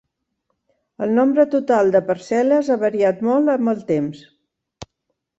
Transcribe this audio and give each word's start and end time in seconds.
El 1.05 1.11
nombre 1.17 1.43
total 1.55 1.91
de 1.95 2.01
parcel·les 2.07 2.71
ha 2.71 2.77
variat 2.85 3.21
molt 3.27 3.53
amb 3.57 3.73
el 3.75 3.83
temps. 3.93 4.23